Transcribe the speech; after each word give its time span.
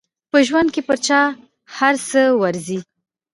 په 0.31 0.37
ژوند 0.47 0.69
کې 0.73 0.81
پر 0.87 0.97
چا 1.07 1.21
هر 1.77 1.95
څه 2.09 2.21
ورځي. 2.41 2.79